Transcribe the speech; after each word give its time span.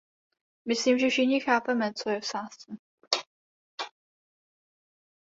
Myslím, 0.65 0.99
že 0.99 1.09
všichni 1.09 1.39
chápeme, 1.41 1.93
co 1.93 2.09
je 2.09 2.21
v 2.21 2.25
sázce. 2.25 2.77